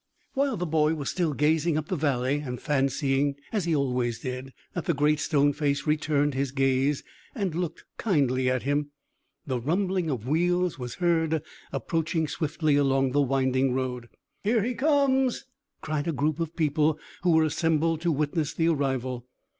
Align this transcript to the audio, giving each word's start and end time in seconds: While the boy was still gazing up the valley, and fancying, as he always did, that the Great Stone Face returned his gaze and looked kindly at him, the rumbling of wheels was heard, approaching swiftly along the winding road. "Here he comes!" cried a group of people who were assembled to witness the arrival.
While 0.33 0.57
the 0.57 0.65
boy 0.65 0.95
was 0.95 1.11
still 1.11 1.33
gazing 1.35 1.77
up 1.77 1.87
the 1.89 1.95
valley, 1.95 2.39
and 2.39 2.59
fancying, 2.59 3.35
as 3.53 3.65
he 3.65 3.75
always 3.75 4.17
did, 4.17 4.51
that 4.73 4.85
the 4.85 4.95
Great 4.95 5.19
Stone 5.19 5.53
Face 5.53 5.85
returned 5.85 6.33
his 6.33 6.51
gaze 6.51 7.03
and 7.35 7.53
looked 7.53 7.85
kindly 7.97 8.49
at 8.49 8.63
him, 8.63 8.89
the 9.45 9.59
rumbling 9.59 10.09
of 10.09 10.27
wheels 10.27 10.79
was 10.79 10.95
heard, 10.95 11.43
approaching 11.71 12.27
swiftly 12.27 12.75
along 12.75 13.11
the 13.11 13.21
winding 13.21 13.75
road. 13.75 14.09
"Here 14.43 14.63
he 14.63 14.73
comes!" 14.73 15.45
cried 15.81 16.07
a 16.07 16.11
group 16.13 16.39
of 16.39 16.55
people 16.55 16.97
who 17.21 17.33
were 17.33 17.43
assembled 17.43 18.01
to 18.01 18.11
witness 18.11 18.55
the 18.55 18.69
arrival. 18.69 19.27